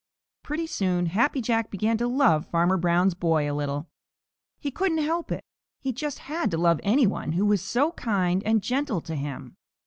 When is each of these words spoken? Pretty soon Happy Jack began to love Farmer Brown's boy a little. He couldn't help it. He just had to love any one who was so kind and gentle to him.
Pretty 0.41 0.65
soon 0.65 1.05
Happy 1.05 1.41
Jack 1.43 1.69
began 1.69 1.95
to 1.99 2.07
love 2.07 2.47
Farmer 2.47 2.75
Brown's 2.75 3.13
boy 3.13 3.47
a 3.47 3.53
little. 3.53 3.87
He 4.57 4.71
couldn't 4.71 4.97
help 4.97 5.31
it. 5.31 5.45
He 5.79 5.93
just 5.93 6.17
had 6.25 6.49
to 6.49 6.57
love 6.57 6.79
any 6.81 7.05
one 7.05 7.33
who 7.33 7.45
was 7.45 7.61
so 7.61 7.91
kind 7.91 8.41
and 8.43 8.63
gentle 8.63 9.01
to 9.01 9.13
him. 9.15 9.57